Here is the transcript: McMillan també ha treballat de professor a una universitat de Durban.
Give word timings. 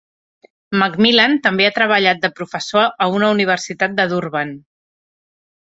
McMillan 0.79 1.35
també 1.47 1.67
ha 1.67 1.75
treballat 1.77 2.23
de 2.25 2.33
professor 2.41 2.89
a 3.07 3.11
una 3.19 3.33
universitat 3.37 3.97
de 4.03 4.11
Durban. 4.15 4.57